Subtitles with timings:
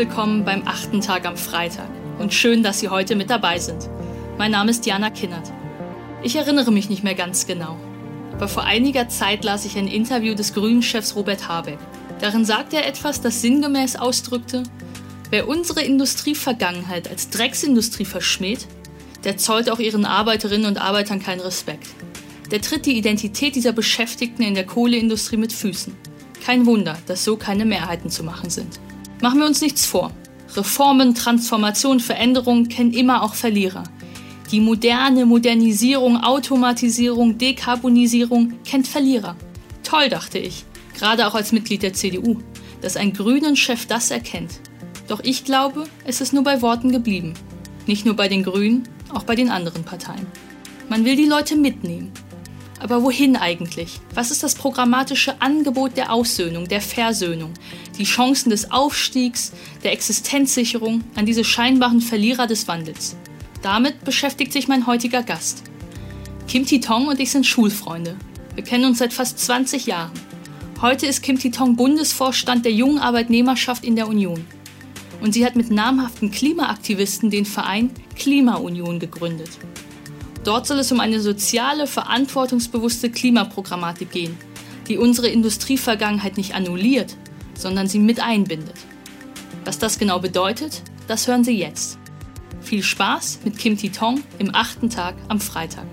[0.00, 3.90] willkommen beim achten Tag am Freitag und schön, dass Sie heute mit dabei sind.
[4.38, 5.52] Mein Name ist Diana Kinnert.
[6.22, 7.76] Ich erinnere mich nicht mehr ganz genau,
[8.32, 11.76] aber vor einiger Zeit las ich ein Interview des Grünen-Chefs Robert Habeck.
[12.18, 14.62] Darin sagte er etwas, das sinngemäß ausdrückte,
[15.28, 18.66] wer unsere Industrievergangenheit als Drecksindustrie verschmäht,
[19.24, 21.88] der zollt auch ihren Arbeiterinnen und Arbeitern keinen Respekt.
[22.50, 25.94] Der tritt die Identität dieser Beschäftigten in der Kohleindustrie mit Füßen.
[26.42, 28.80] Kein Wunder, dass so keine Mehrheiten zu machen sind.
[29.20, 30.12] Machen wir uns nichts vor.
[30.56, 33.84] Reformen, Transformation, Veränderung kennen immer auch Verlierer.
[34.50, 39.36] Die moderne Modernisierung, Automatisierung, Dekarbonisierung kennt Verlierer.
[39.84, 40.64] Toll, dachte ich,
[40.98, 42.38] gerade auch als Mitglied der CDU,
[42.80, 44.60] dass ein grünen Chef das erkennt.
[45.06, 47.34] Doch ich glaube, es ist nur bei Worten geblieben.
[47.86, 50.26] Nicht nur bei den Grünen, auch bei den anderen Parteien.
[50.88, 52.10] Man will die Leute mitnehmen.
[52.80, 54.00] Aber wohin eigentlich?
[54.14, 57.52] Was ist das programmatische Angebot der Aussöhnung, der Versöhnung,
[57.98, 59.52] die Chancen des Aufstiegs,
[59.84, 63.16] der Existenzsicherung an diese scheinbaren Verlierer des Wandels?
[63.60, 65.62] Damit beschäftigt sich mein heutiger Gast.
[66.48, 68.16] Kim Titong und ich sind Schulfreunde.
[68.54, 70.12] Wir kennen uns seit fast 20 Jahren.
[70.80, 74.46] Heute ist Kim Titong Bundesvorstand der jungen Arbeitnehmerschaft in der Union.
[75.20, 79.50] Und sie hat mit namhaften Klimaaktivisten den Verein Klimaunion gegründet.
[80.42, 84.38] Dort soll es um eine soziale, verantwortungsbewusste Klimaprogrammatik gehen,
[84.88, 87.14] die unsere Industrievergangenheit nicht annulliert,
[87.54, 88.76] sondern sie mit einbindet.
[89.66, 91.98] Was das genau bedeutet, das hören Sie jetzt.
[92.62, 95.84] Viel Spaß mit Kim Titong im achten Tag am Freitag.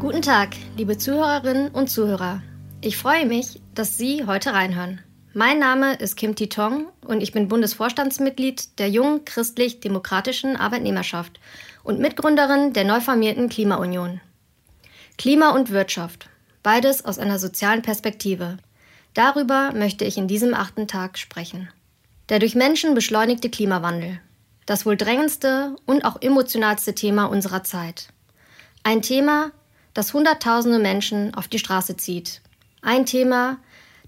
[0.00, 2.42] Guten Tag, liebe Zuhörerinnen und Zuhörer.
[2.82, 5.00] Ich freue mich, dass Sie heute reinhören.
[5.32, 11.40] Mein Name ist Kim Titong und ich bin Bundesvorstandsmitglied der jungen christlich-demokratischen Arbeitnehmerschaft
[11.82, 14.20] und Mitgründerin der neu formierten Klimaunion.
[15.18, 16.28] Klima und Wirtschaft,
[16.62, 18.56] beides aus einer sozialen Perspektive.
[19.14, 21.68] Darüber möchte ich in diesem achten Tag sprechen.
[22.28, 24.20] Der durch Menschen beschleunigte Klimawandel.
[24.64, 28.08] Das wohl drängendste und auch emotionalste Thema unserer Zeit.
[28.84, 29.50] Ein Thema,
[29.92, 32.40] das Hunderttausende Menschen auf die Straße zieht.
[32.80, 33.58] Ein Thema,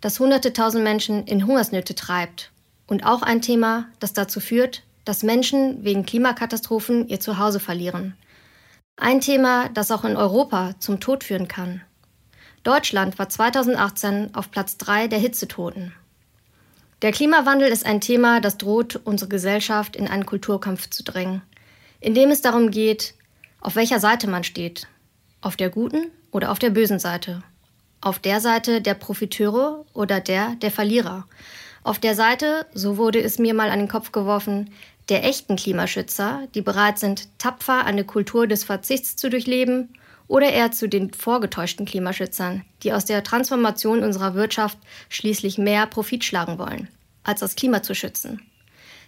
[0.01, 2.51] das hunderte tausend Menschen in Hungersnöte treibt.
[2.87, 8.17] Und auch ein Thema, das dazu führt, dass Menschen wegen Klimakatastrophen ihr Zuhause verlieren.
[8.97, 11.83] Ein Thema, das auch in Europa zum Tod führen kann.
[12.63, 15.93] Deutschland war 2018 auf Platz 3 der Hitzetoten.
[17.03, 21.43] Der Klimawandel ist ein Thema, das droht, unsere Gesellschaft in einen Kulturkampf zu drängen,
[22.01, 23.15] in dem es darum geht,
[23.61, 24.87] auf welcher Seite man steht,
[25.41, 27.43] auf der guten oder auf der bösen Seite
[28.05, 31.27] auf der Seite der Profiteure oder der der Verlierer.
[31.85, 34.71] Auf der Seite, so wurde es mir mal an den Kopf geworfen,
[35.11, 39.91] der echten Klimaschützer, die bereit sind, tapfer eine Kultur des Verzichts zu durchleben,
[40.27, 44.79] oder eher zu den vorgetäuschten Klimaschützern, die aus der Transformation unserer Wirtschaft
[45.11, 46.89] schließlich mehr Profit schlagen wollen,
[47.23, 48.41] als das Klima zu schützen.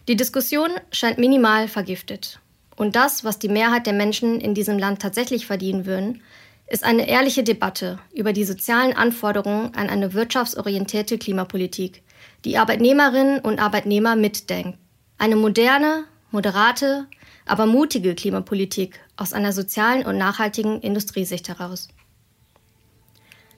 [0.09, 2.41] Die Diskussion scheint minimal vergiftet.
[2.77, 6.23] Und das, was die Mehrheit der Menschen in diesem Land tatsächlich verdienen würden,
[6.69, 12.03] ist eine ehrliche Debatte über die sozialen Anforderungen an eine wirtschaftsorientierte Klimapolitik,
[12.47, 14.79] die Arbeitnehmerinnen und Arbeitnehmer mitdenkt.
[15.19, 17.07] Eine moderne, moderate,
[17.45, 21.89] aber mutige Klimapolitik aus einer sozialen und nachhaltigen Industriesicht heraus.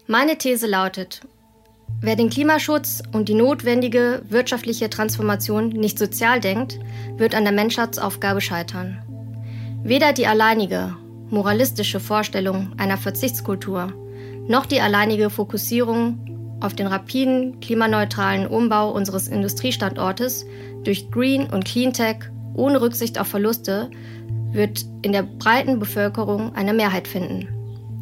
[0.06, 1.21] Meine These lautet,
[2.00, 6.78] wer den Klimaschutz und die notwendige wirtschaftliche Transformation nicht sozial denkt,
[7.19, 9.03] wird an der Menschheitsaufgabe scheitern.
[9.82, 10.97] Weder die alleinige
[11.28, 13.93] moralistische Vorstellung einer Verzichtskultur,
[14.47, 20.45] noch die alleinige Fokussierung auf den rapiden, klimaneutralen Umbau unseres Industriestandortes
[20.85, 23.91] durch Green und Cleantech ohne Rücksicht auf Verluste
[24.51, 27.49] wird in der breiten Bevölkerung eine Mehrheit finden.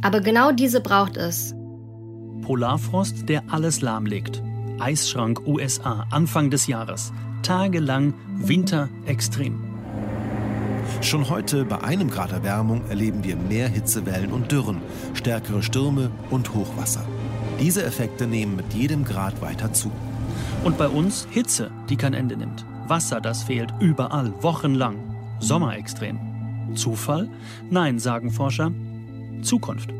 [0.02, 1.54] Aber genau diese braucht es.
[2.42, 4.42] Polarfrost, der alles lahmlegt.
[4.78, 7.12] Eisschrank USA Anfang des Jahres.
[7.42, 9.64] Tagelang Winter extrem.
[11.00, 14.80] Schon heute bei einem Grad Erwärmung erleben wir mehr Hitzewellen und Dürren,
[15.14, 17.04] stärkere Stürme und Hochwasser.
[17.58, 19.90] Diese Effekte nehmen mit jedem Grad weiter zu.
[20.62, 22.66] Und bei uns Hitze, die kein Ende nimmt.
[22.86, 25.16] Wasser, das fehlt überall, wochenlang.
[25.40, 26.74] Sommerextrem.
[26.74, 27.30] Zufall?
[27.70, 28.72] Nein, sagen Forscher.
[29.42, 29.90] Zukunft.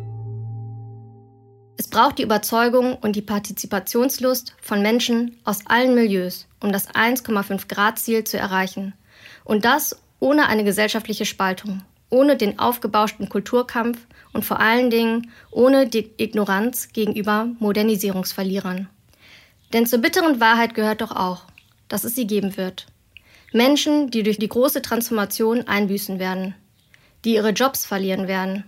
[1.78, 7.68] Es braucht die Überzeugung und die Partizipationslust von Menschen aus allen Milieus, um das 1,5
[7.68, 8.92] Grad Ziel zu erreichen.
[9.44, 13.98] Und das ohne eine gesellschaftliche Spaltung, ohne den aufgebauschten Kulturkampf
[14.32, 18.88] und vor allen Dingen ohne die Ignoranz gegenüber Modernisierungsverlierern.
[19.72, 21.44] Denn zur bitteren Wahrheit gehört doch auch,
[21.88, 22.86] dass es sie geben wird.
[23.52, 26.54] Menschen, die durch die große Transformation einbüßen werden,
[27.24, 28.64] die ihre Jobs verlieren werden,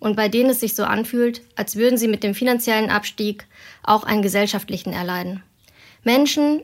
[0.00, 3.46] und bei denen es sich so anfühlt, als würden sie mit dem finanziellen Abstieg
[3.82, 5.42] auch einen gesellschaftlichen erleiden.
[6.02, 6.62] Menschen,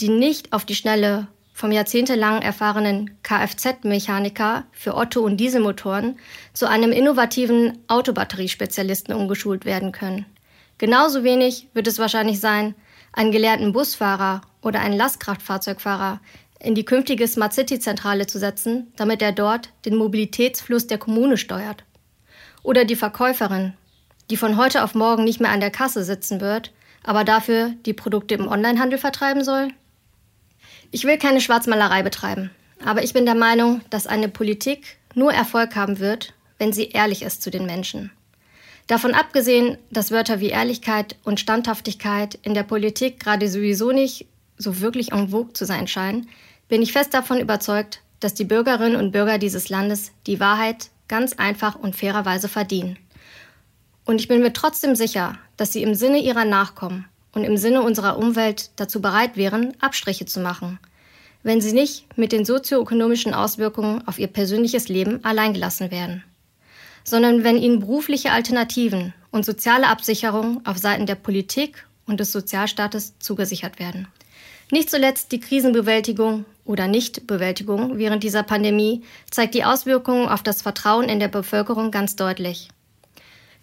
[0.00, 6.18] die nicht auf die Schnelle vom jahrzehntelang erfahrenen Kfz-Mechaniker für Otto- und Dieselmotoren
[6.52, 10.26] zu einem innovativen Autobatteriespezialisten umgeschult werden können.
[10.78, 12.74] Genauso wenig wird es wahrscheinlich sein,
[13.12, 16.20] einen gelernten Busfahrer oder einen Lastkraftfahrzeugfahrer
[16.58, 21.36] in die künftige Smart City Zentrale zu setzen, damit er dort den Mobilitätsfluss der Kommune
[21.36, 21.84] steuert.
[22.64, 23.74] Oder die Verkäuferin,
[24.28, 26.72] die von heute auf morgen nicht mehr an der Kasse sitzen wird,
[27.04, 29.68] aber dafür die Produkte im Onlinehandel vertreiben soll?
[30.94, 32.52] Ich will keine Schwarzmalerei betreiben,
[32.84, 37.22] aber ich bin der Meinung, dass eine Politik nur Erfolg haben wird, wenn sie ehrlich
[37.22, 38.12] ist zu den Menschen.
[38.86, 44.26] Davon abgesehen, dass Wörter wie Ehrlichkeit und Standhaftigkeit in der Politik gerade sowieso nicht
[44.56, 46.28] so wirklich en vogue zu sein scheinen,
[46.68, 51.32] bin ich fest davon überzeugt, dass die Bürgerinnen und Bürger dieses Landes die Wahrheit ganz
[51.32, 53.00] einfach und fairerweise verdienen.
[54.04, 57.82] Und ich bin mir trotzdem sicher, dass sie im Sinne ihrer Nachkommen und im Sinne
[57.82, 60.78] unserer Umwelt dazu bereit wären, Abstriche zu machen,
[61.42, 66.24] wenn sie nicht mit den sozioökonomischen Auswirkungen auf ihr persönliches Leben alleingelassen werden
[67.04, 73.14] sondern wenn ihnen berufliche Alternativen und soziale Absicherung auf Seiten der Politik und des Sozialstaates
[73.18, 74.08] zugesichert werden.
[74.72, 81.08] Nicht zuletzt die Krisenbewältigung oder Nichtbewältigung während dieser Pandemie zeigt die Auswirkungen auf das Vertrauen
[81.08, 82.70] in der Bevölkerung ganz deutlich.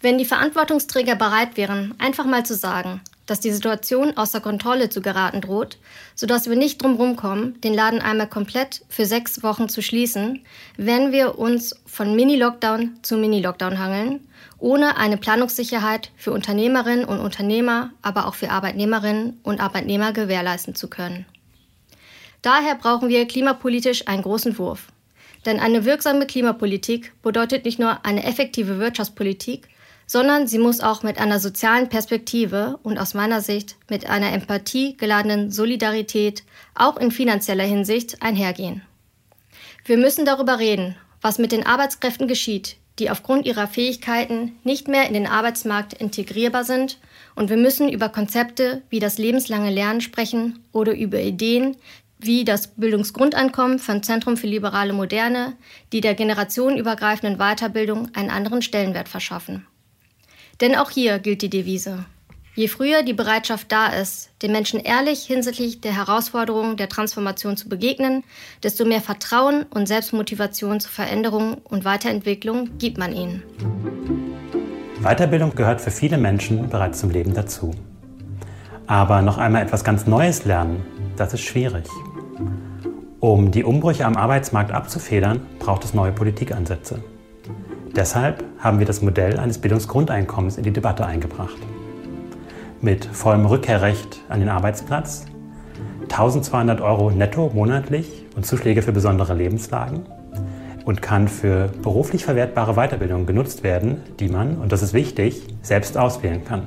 [0.00, 3.00] Wenn die Verantwortungsträger bereit wären, einfach mal zu sagen,
[3.32, 5.78] dass die Situation außer Kontrolle zu geraten droht,
[6.14, 10.44] sodass wir nicht drumherum kommen, den Laden einmal komplett für sechs Wochen zu schließen,
[10.76, 17.92] wenn wir uns von Mini-Lockdown zu Mini-Lockdown hangeln, ohne eine Planungssicherheit für Unternehmerinnen und Unternehmer,
[18.02, 21.24] aber auch für Arbeitnehmerinnen und Arbeitnehmer gewährleisten zu können.
[22.42, 24.88] Daher brauchen wir klimapolitisch einen großen Wurf.
[25.46, 29.68] Denn eine wirksame Klimapolitik bedeutet nicht nur eine effektive Wirtschaftspolitik,
[30.06, 34.96] sondern sie muss auch mit einer sozialen Perspektive und aus meiner Sicht mit einer Empathie
[34.96, 36.44] geladenen Solidarität
[36.74, 38.82] auch in finanzieller Hinsicht einhergehen.
[39.84, 45.06] Wir müssen darüber reden, was mit den Arbeitskräften geschieht, die aufgrund ihrer Fähigkeiten nicht mehr
[45.06, 46.98] in den Arbeitsmarkt integrierbar sind,
[47.34, 51.76] und wir müssen über Konzepte wie das lebenslange Lernen sprechen oder über Ideen
[52.18, 55.54] wie das Bildungsgrundeinkommen vom Zentrum für liberale Moderne,
[55.92, 59.66] die der generationenübergreifenden Weiterbildung einen anderen Stellenwert verschaffen.
[60.60, 62.04] Denn auch hier gilt die Devise.
[62.54, 67.70] Je früher die Bereitschaft da ist, den Menschen ehrlich hinsichtlich der Herausforderungen der Transformation zu
[67.70, 68.24] begegnen,
[68.62, 73.42] desto mehr Vertrauen und Selbstmotivation zur Veränderung und Weiterentwicklung gibt man ihnen.
[75.00, 77.74] Weiterbildung gehört für viele Menschen bereits zum Leben dazu.
[78.86, 80.84] Aber noch einmal etwas ganz Neues lernen,
[81.16, 81.86] das ist schwierig.
[83.18, 87.02] Um die Umbrüche am Arbeitsmarkt abzufedern, braucht es neue Politikansätze.
[87.94, 91.56] Deshalb haben wir das Modell eines Bildungsgrundeinkommens in die Debatte eingebracht.
[92.80, 95.26] Mit vollem Rückkehrrecht an den Arbeitsplatz,
[96.04, 100.06] 1200 Euro netto monatlich und Zuschläge für besondere Lebenslagen
[100.86, 105.98] und kann für beruflich verwertbare Weiterbildung genutzt werden, die man, und das ist wichtig, selbst
[105.98, 106.66] auswählen kann.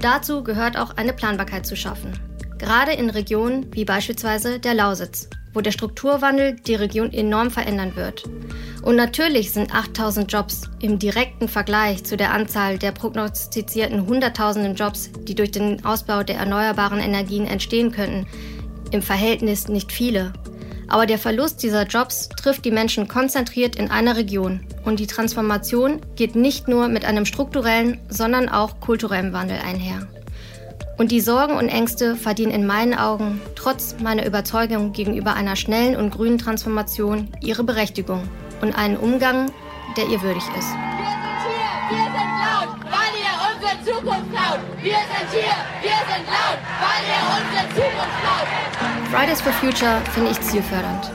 [0.00, 2.12] Dazu gehört auch eine Planbarkeit zu schaffen.
[2.58, 8.24] Gerade in Regionen wie beispielsweise der Lausitz, wo der Strukturwandel die Region enorm verändern wird.
[8.82, 15.10] Und natürlich sind 8000 Jobs im direkten Vergleich zu der Anzahl der prognostizierten Hunderttausenden Jobs,
[15.26, 18.26] die durch den Ausbau der erneuerbaren Energien entstehen könnten,
[18.90, 20.34] im Verhältnis nicht viele.
[20.88, 26.00] Aber der Verlust dieser Jobs trifft die Menschen konzentriert in einer Region und die Transformation
[26.14, 30.06] geht nicht nur mit einem strukturellen, sondern auch kulturellen Wandel einher.
[30.98, 35.94] Und die Sorgen und Ängste verdienen in meinen Augen, trotz meiner Überzeugung gegenüber einer schnellen
[35.94, 38.22] und grünen Transformation, ihre Berechtigung
[38.62, 39.52] und einen Umgang,
[39.98, 40.72] der ihr würdig ist.
[40.72, 44.60] Wir sind hier, wir sind laut, weil ihr unsere Zukunft klaut.
[44.82, 48.48] Wir sind hier, wir sind laut, weil ihr unsere Zukunft klaut.
[49.10, 51.10] Fridays for Future finde ich zielfördernd.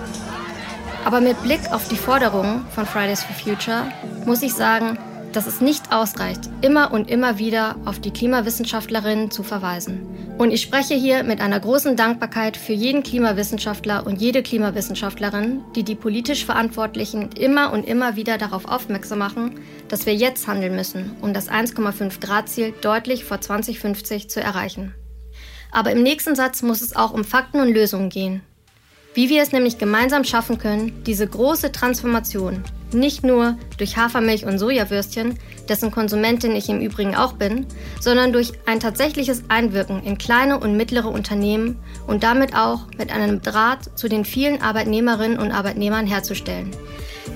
[1.05, 3.91] Aber mit Blick auf die Forderungen von Fridays for Future
[4.25, 5.00] muss ich sagen,
[5.33, 10.07] dass es nicht ausreicht, immer und immer wieder auf die Klimawissenschaftlerinnen zu verweisen.
[10.38, 15.83] Und ich spreche hier mit einer großen Dankbarkeit für jeden Klimawissenschaftler und jede Klimawissenschaftlerin, die
[15.83, 21.15] die politisch Verantwortlichen immer und immer wieder darauf aufmerksam machen, dass wir jetzt handeln müssen,
[21.21, 24.95] um das 1,5 Grad Ziel deutlich vor 2050 zu erreichen.
[25.71, 28.41] Aber im nächsten Satz muss es auch um Fakten und Lösungen gehen.
[29.13, 32.63] Wie wir es nämlich gemeinsam schaffen können, diese große Transformation
[32.94, 35.38] nicht nur durch Hafermilch und Sojawürstchen,
[35.70, 37.65] dessen Konsumentin ich im Übrigen auch bin,
[38.00, 41.77] sondern durch ein tatsächliches Einwirken in kleine und mittlere Unternehmen
[42.08, 46.72] und damit auch mit einem Draht zu den vielen Arbeitnehmerinnen und Arbeitnehmern herzustellen.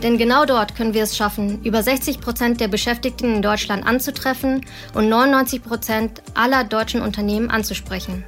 [0.04, 4.66] Denn genau dort können wir es schaffen, über 60 Prozent der Beschäftigten in Deutschland anzutreffen
[4.94, 8.26] und 99 Prozent aller deutschen Unternehmen anzusprechen.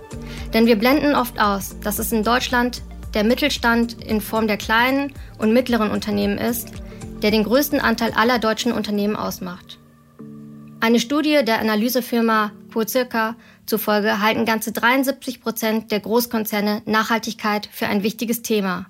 [0.53, 2.81] Denn wir blenden oft aus, dass es in Deutschland
[3.13, 6.71] der Mittelstand in Form der kleinen und mittleren Unternehmen ist,
[7.21, 9.79] der den größten Anteil aller deutschen Unternehmen ausmacht.
[10.79, 13.35] Eine Studie der Analysefirma Quocirca
[13.65, 18.85] zufolge halten ganze 73 Prozent der Großkonzerne Nachhaltigkeit für ein wichtiges Thema.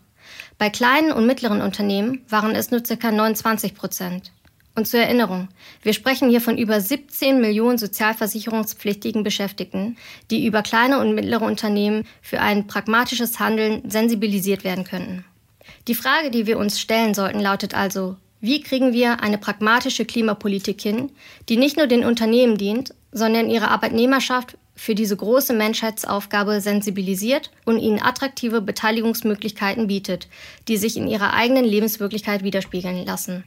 [0.58, 3.12] Bei kleinen und mittleren Unternehmen waren es nur ca.
[3.12, 4.32] 29 Prozent.
[4.78, 5.48] Und zur Erinnerung,
[5.82, 9.98] wir sprechen hier von über 17 Millionen sozialversicherungspflichtigen Beschäftigten,
[10.30, 15.26] die über kleine und mittlere Unternehmen für ein pragmatisches Handeln sensibilisiert werden könnten.
[15.88, 20.80] Die Frage, die wir uns stellen sollten, lautet also, wie kriegen wir eine pragmatische Klimapolitik
[20.80, 21.10] hin,
[21.50, 27.80] die nicht nur den Unternehmen dient, sondern ihre Arbeitnehmerschaft für diese große Menschheitsaufgabe sensibilisiert und
[27.80, 30.28] ihnen attraktive Beteiligungsmöglichkeiten bietet,
[30.68, 33.44] die sich in ihrer eigenen Lebenswirklichkeit widerspiegeln lassen.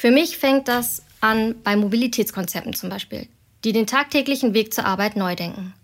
[0.00, 3.28] Für mich fängt das an bei Mobilitätskonzepten zum Beispiel,
[3.64, 5.74] die den tagtäglichen Weg zur Arbeit neu denken.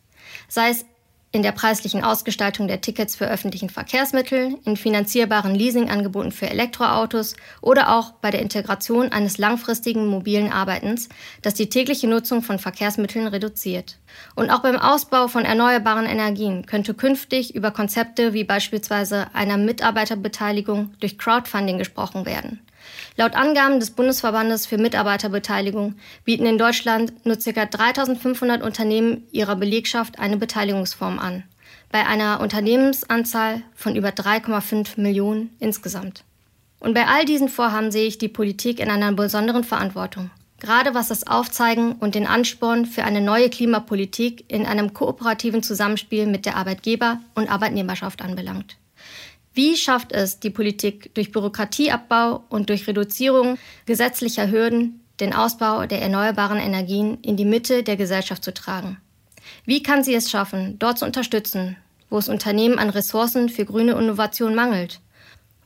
[0.48, 0.86] Sei es
[1.32, 7.94] in der preislichen Ausgestaltung der Tickets für öffentlichen Verkehrsmittel, in finanzierbaren Leasingangeboten für Elektroautos oder
[7.94, 11.10] auch bei der Integration eines langfristigen mobilen Arbeitens,
[11.42, 13.98] das die tägliche Nutzung von Verkehrsmitteln reduziert.
[14.34, 20.94] Und auch beim Ausbau von erneuerbaren Energien könnte künftig über Konzepte wie beispielsweise einer Mitarbeiterbeteiligung
[21.00, 22.65] durch Crowdfunding gesprochen werden.
[23.16, 27.64] Laut Angaben des Bundesverbandes für Mitarbeiterbeteiligung bieten in Deutschland nur ca.
[27.64, 31.44] 3500 Unternehmen ihrer Belegschaft eine Beteiligungsform an,
[31.90, 36.24] bei einer Unternehmensanzahl von über 3,5 Millionen insgesamt.
[36.78, 41.08] Und bei all diesen Vorhaben sehe ich die Politik in einer besonderen Verantwortung, gerade was
[41.08, 46.56] das Aufzeigen und den Ansporn für eine neue Klimapolitik in einem kooperativen Zusammenspiel mit der
[46.56, 48.76] Arbeitgeber- und Arbeitnehmerschaft anbelangt.
[49.56, 56.02] Wie schafft es die Politik durch Bürokratieabbau und durch Reduzierung gesetzlicher Hürden, den Ausbau der
[56.02, 58.98] erneuerbaren Energien in die Mitte der Gesellschaft zu tragen?
[59.64, 61.78] Wie kann sie es schaffen, dort zu unterstützen,
[62.10, 65.00] wo es Unternehmen an Ressourcen für grüne Innovation mangelt?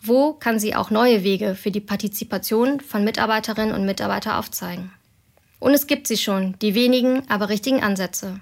[0.01, 4.93] Wo kann sie auch neue Wege für die Partizipation von Mitarbeiterinnen und Mitarbeitern aufzeigen?
[5.59, 8.41] Und es gibt sie schon, die wenigen, aber richtigen Ansätze.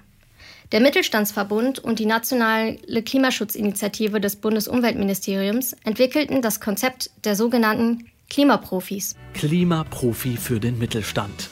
[0.71, 9.15] Der Mittelstandsverbund und die nationale Klimaschutzinitiative des Bundesumweltministeriums entwickelten das Konzept der sogenannten Klimaprofis.
[9.33, 11.49] Klimaprofi für den Mittelstand.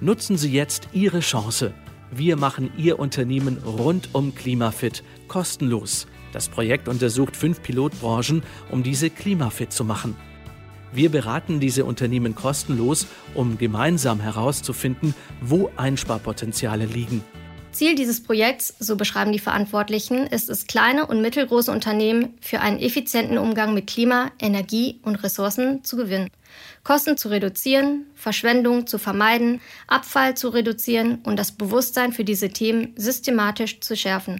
[0.00, 1.74] Nutzen Sie jetzt Ihre Chance.
[2.12, 6.06] Wir machen Ihr Unternehmen rundum klimafit, kostenlos.
[6.32, 10.16] Das Projekt untersucht fünf Pilotbranchen, um diese klimafit zu machen.
[10.92, 17.24] Wir beraten diese Unternehmen kostenlos, um gemeinsam herauszufinden, wo Einsparpotenziale liegen.
[17.72, 22.78] Ziel dieses Projekts, so beschreiben die Verantwortlichen, ist es, kleine und mittelgroße Unternehmen für einen
[22.78, 26.28] effizienten Umgang mit Klima, Energie und Ressourcen zu gewinnen,
[26.84, 32.92] Kosten zu reduzieren, Verschwendung zu vermeiden, Abfall zu reduzieren und das Bewusstsein für diese Themen
[32.96, 34.38] systematisch zu schärfen.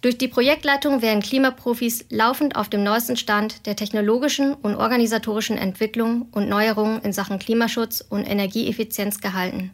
[0.00, 6.28] Durch die Projektleitung werden Klimaprofis laufend auf dem neuesten Stand der technologischen und organisatorischen Entwicklung
[6.32, 9.72] und Neuerungen in Sachen Klimaschutz und Energieeffizienz gehalten.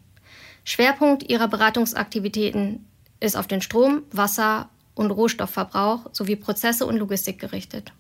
[0.69, 2.85] Schwerpunkt ihrer Beratungsaktivitäten
[3.21, 7.93] ist auf den Strom, Wasser und Rohstoffverbrauch sowie Prozesse und Logistik gerichtet.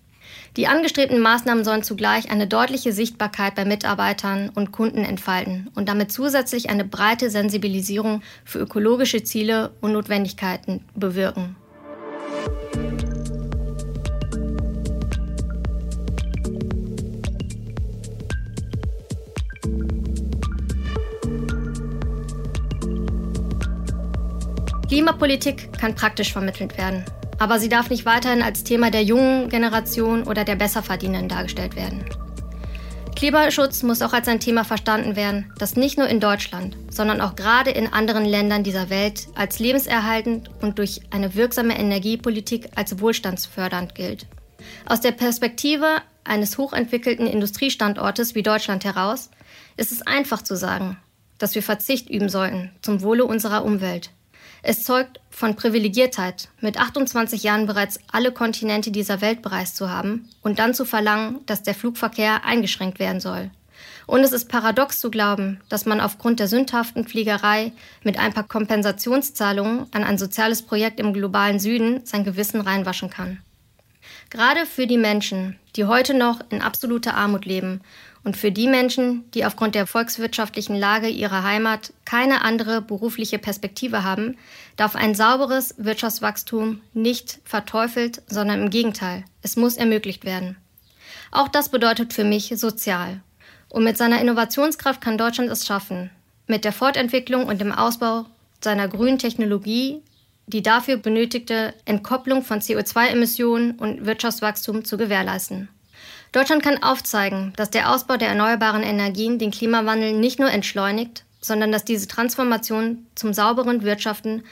[0.57, 6.11] Die angestrebten Maßnahmen sollen zugleich eine deutliche Sichtbarkeit bei Mitarbeitern und Kunden entfalten und damit
[6.11, 11.55] zusätzlich eine breite Sensibilisierung für ökologische Ziele und Notwendigkeiten bewirken.
[24.97, 27.05] Klimapolitik kann praktisch vermittelt werden,
[27.39, 32.03] aber sie darf nicht weiterhin als Thema der jungen Generation oder der Besserverdienenden dargestellt werden.
[33.15, 37.37] Klimaschutz muss auch als ein Thema verstanden werden, das nicht nur in Deutschland, sondern auch
[37.37, 43.95] gerade in anderen Ländern dieser Welt als lebenserhaltend und durch eine wirksame Energiepolitik als wohlstandsfördernd
[43.95, 44.27] gilt.
[44.87, 49.29] Aus der Perspektive eines hochentwickelten Industriestandortes wie Deutschland heraus
[49.77, 50.97] ist es einfach zu sagen,
[51.37, 54.09] dass wir Verzicht üben sollten zum Wohle unserer Umwelt.
[54.69, 60.29] Es zeugt von Privilegiertheit, mit 28 Jahren bereits alle Kontinente dieser Welt bereist zu haben
[60.43, 63.53] und dann zu verlangen, dass der Flugverkehr eingeschränkt werden soll.
[64.09, 67.71] Und es ist paradox zu glauben, dass man aufgrund der sündhaften Fliegerei
[68.03, 73.39] mit ein paar Kompensationszahlungen an ein soziales Projekt im globalen Süden sein Gewissen reinwaschen kann.
[74.31, 77.81] Gerade für die Menschen, die heute noch in absoluter Armut leben
[78.25, 84.03] und für die Menschen, die aufgrund der volkswirtschaftlichen Lage ihrer Heimat keine andere berufliche Perspektive
[84.03, 84.37] haben,
[84.77, 90.57] darf ein sauberes Wirtschaftswachstum nicht verteufelt, sondern im Gegenteil, es muss ermöglicht werden.
[91.31, 93.21] Auch das bedeutet für mich sozial
[93.69, 96.11] Und mit seiner Innovationskraft kann Deutschland es schaffen,
[96.47, 98.27] mit der Fortentwicklung und dem Ausbau
[98.61, 100.03] seiner grünen Technologie
[100.47, 105.69] die dafür benötigte Entkopplung von CO2-Emissionen und Wirtschaftswachstum zu gewährleisten.
[106.33, 111.73] Deutschland kann aufzeigen, dass der Ausbau der erneuerbaren Energien den Klimawandel nicht nur entschleunigt, sondern
[111.73, 114.43] dass diese Transformation zum sauberen Wirtschaften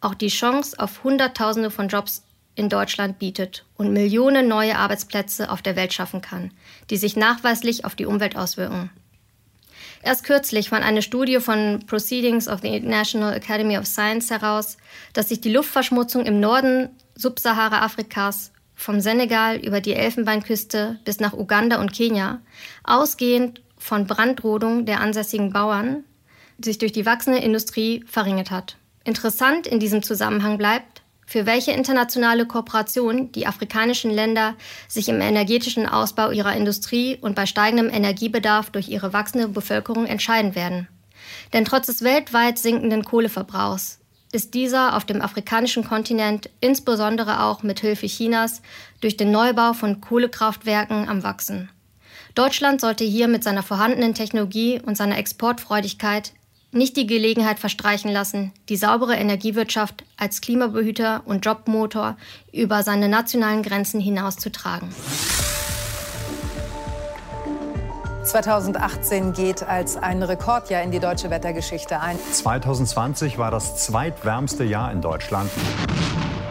[0.00, 2.22] auch die Chance auf Hunderttausende von Jobs
[2.54, 6.50] in Deutschland bietet und Millionen neue Arbeitsplätze auf der Welt schaffen kann,
[6.90, 8.90] die sich nachweislich auf die Umwelt auswirken.
[10.02, 14.76] Erst kürzlich fand eine Studie von Proceedings of the National Academy of Science heraus,
[15.12, 21.80] dass sich die Luftverschmutzung im Norden Subsahara-Afrikas vom Senegal über die Elfenbeinküste bis nach Uganda
[21.80, 22.40] und Kenia,
[22.84, 26.04] ausgehend von Brandrodung der ansässigen Bauern,
[26.62, 28.76] sich durch die wachsende Industrie verringert hat.
[29.04, 30.97] Interessant in diesem Zusammenhang bleibt,
[31.28, 34.54] für welche internationale Kooperation die afrikanischen Länder
[34.88, 40.54] sich im energetischen Ausbau ihrer Industrie und bei steigendem Energiebedarf durch ihre wachsende Bevölkerung entscheiden
[40.54, 40.88] werden.
[41.52, 43.98] Denn trotz des weltweit sinkenden Kohleverbrauchs
[44.32, 48.62] ist dieser auf dem afrikanischen Kontinent insbesondere auch mit Hilfe Chinas
[49.02, 51.68] durch den Neubau von Kohlekraftwerken am Wachsen.
[52.34, 56.32] Deutschland sollte hier mit seiner vorhandenen Technologie und seiner Exportfreudigkeit
[56.70, 62.16] nicht die Gelegenheit verstreichen lassen, die saubere Energiewirtschaft als Klimabehüter und Jobmotor
[62.52, 64.88] über seine nationalen Grenzen hinauszutragen.
[68.24, 72.18] 2018 geht als ein Rekordjahr in die deutsche Wettergeschichte ein.
[72.32, 75.50] 2020 war das zweitwärmste Jahr in Deutschland.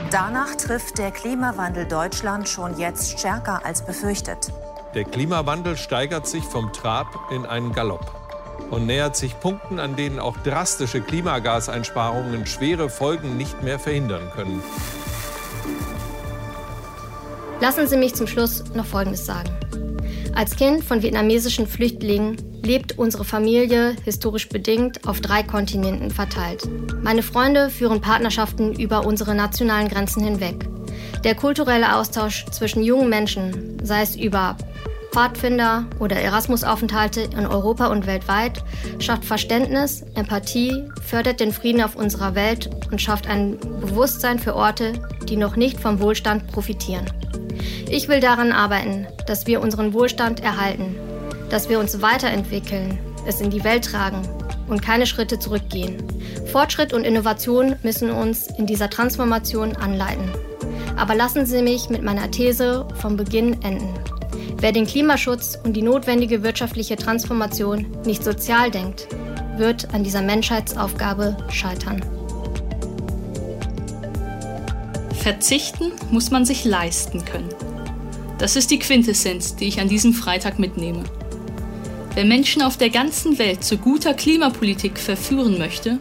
[0.09, 4.51] Danach trifft der Klimawandel Deutschland schon jetzt stärker als befürchtet.
[4.95, 8.16] Der Klimawandel steigert sich vom Trab in einen Galopp
[8.69, 14.61] und nähert sich Punkten, an denen auch drastische Klimagaseinsparungen schwere Folgen nicht mehr verhindern können.
[17.59, 19.49] Lassen Sie mich zum Schluss noch Folgendes sagen.
[20.35, 26.69] Als Kind von vietnamesischen Flüchtlingen lebt unsere Familie historisch bedingt auf drei Kontinenten verteilt.
[27.01, 30.67] Meine Freunde führen Partnerschaften über unsere nationalen Grenzen hinweg.
[31.23, 34.55] Der kulturelle Austausch zwischen jungen Menschen, sei es über
[35.17, 38.63] Pfadfinder oder Erasmus-Aufenthalte in Europa und weltweit,
[38.99, 44.93] schafft Verständnis, Empathie, fördert den Frieden auf unserer Welt und schafft ein Bewusstsein für Orte,
[45.27, 47.11] die noch nicht vom Wohlstand profitieren.
[47.89, 50.95] Ich will daran arbeiten, dass wir unseren Wohlstand erhalten,
[51.49, 54.21] dass wir uns weiterentwickeln, es in die Welt tragen
[54.67, 55.97] und keine Schritte zurückgehen.
[56.51, 60.29] Fortschritt und Innovation müssen uns in dieser Transformation anleiten.
[60.95, 63.95] Aber lassen Sie mich mit meiner These vom Beginn enden.
[64.59, 69.07] Wer den Klimaschutz und die notwendige wirtschaftliche Transformation nicht sozial denkt,
[69.57, 72.01] wird an dieser Menschheitsaufgabe scheitern.
[75.13, 77.49] Verzichten muss man sich leisten können.
[78.39, 81.03] Das ist die Quintessenz, die ich an diesem Freitag mitnehme.
[82.15, 85.99] Wer Menschen auf der ganzen Welt zu guter Klimapolitik verführen möchte,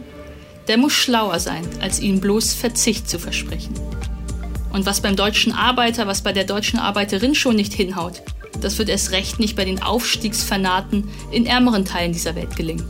[0.67, 3.75] der muss schlauer sein, als ihnen bloß Verzicht zu versprechen.
[4.73, 8.23] Und was beim deutschen Arbeiter, was bei der deutschen Arbeiterin schon nicht hinhaut,
[8.61, 12.85] das wird erst recht nicht bei den Aufstiegsfanaten in ärmeren Teilen dieser Welt gelingen.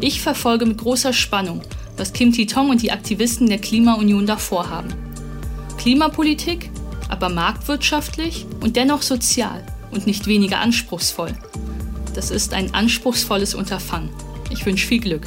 [0.00, 1.62] Ich verfolge mit großer Spannung,
[1.96, 4.94] was Kim Ti-tong und die Aktivisten der Klimaunion davor haben.
[5.76, 6.70] Klimapolitik
[7.08, 11.32] aber marktwirtschaftlich und dennoch sozial und nicht weniger anspruchsvoll.
[12.14, 14.10] Das ist ein anspruchsvolles Unterfangen.
[14.50, 15.22] Ich wünsche viel Glück.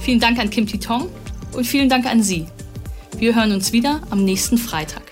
[0.00, 1.08] Vielen Dank an Kim Titong
[1.52, 2.46] und vielen Dank an Sie.
[3.18, 5.09] Wir hören uns wieder am nächsten Freitag.